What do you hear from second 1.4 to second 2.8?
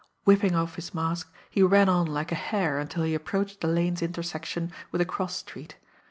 he ran on like a hare